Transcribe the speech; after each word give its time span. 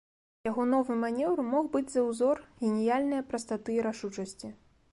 Яго 0.47 0.63
новы 0.69 0.95
манеўр 1.01 1.41
мог 1.49 1.69
быць 1.75 1.91
за 1.93 2.01
ўзор 2.07 2.41
геніяльнае 2.63 3.21
прастаты 3.35 3.69
і 3.77 3.85
рашучасці. 3.89 4.51